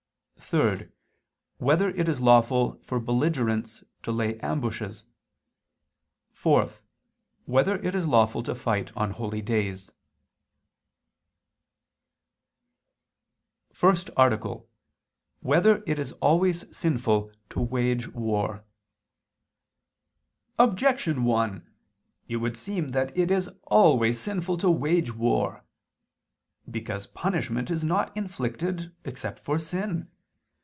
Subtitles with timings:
[0.43, 0.89] (3)
[1.59, 5.05] Whether it is lawful for belligerents to lay ambushes?
[6.33, 6.67] (4)
[7.45, 9.91] Whether it is lawful to fight on holy days?_______________________
[13.77, 14.67] FIRST ARTICLE [II II, Q.
[15.41, 15.45] 40, Art.
[15.45, 18.65] 1] Whether It Is Always Sinful to Wage War?
[20.59, 21.65] Objection 1:
[22.27, 25.63] It would seem that it is always sinful to wage war.
[26.69, 30.09] Because punishment is not inflicted except for sin.